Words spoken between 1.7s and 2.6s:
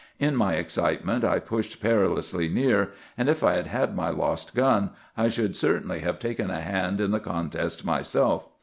perilously